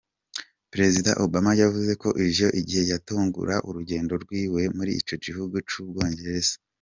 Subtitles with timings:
[0.73, 1.91] Prezida Obama yavuze
[2.27, 6.55] ivyo igihe yatangura urugendo rwiwe muri ico gihugu c'Ubwongereza.